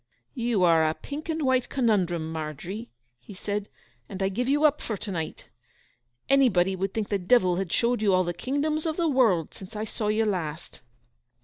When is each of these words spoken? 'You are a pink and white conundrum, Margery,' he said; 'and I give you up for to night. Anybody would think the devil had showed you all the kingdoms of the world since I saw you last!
'You 0.33 0.63
are 0.63 0.89
a 0.89 0.95
pink 0.95 1.29
and 1.29 1.43
white 1.43 1.69
conundrum, 1.69 2.31
Margery,' 2.31 2.89
he 3.19 3.35
said; 3.35 3.69
'and 4.09 4.23
I 4.23 4.29
give 4.29 4.49
you 4.49 4.63
up 4.63 4.81
for 4.81 4.97
to 4.97 5.11
night. 5.11 5.45
Anybody 6.27 6.75
would 6.75 6.91
think 6.95 7.09
the 7.09 7.19
devil 7.19 7.57
had 7.57 7.71
showed 7.71 8.01
you 8.01 8.11
all 8.11 8.23
the 8.23 8.33
kingdoms 8.33 8.87
of 8.87 8.97
the 8.97 9.07
world 9.07 9.53
since 9.53 9.75
I 9.75 9.85
saw 9.85 10.07
you 10.07 10.25
last! 10.25 10.81